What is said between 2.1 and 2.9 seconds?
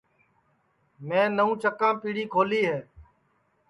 کھولی ہے